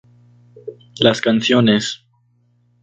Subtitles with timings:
[0.97, 2.03] Las canciones.